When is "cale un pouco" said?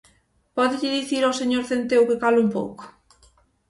2.23-2.83